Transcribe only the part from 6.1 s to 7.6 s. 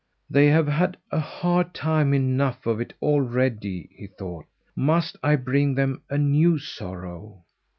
new sorrow?"